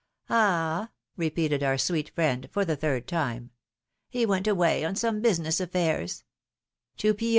[0.31, 3.51] '^Ah repeated our sweet friend for the third time.
[4.09, 6.23] He went away on some business affairs.^^
[7.07, 7.29] ^'To Pieux?